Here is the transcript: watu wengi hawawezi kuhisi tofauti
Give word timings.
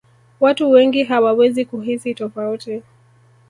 watu 0.39 0.71
wengi 0.71 1.03
hawawezi 1.03 1.65
kuhisi 1.65 2.13
tofauti 2.13 2.83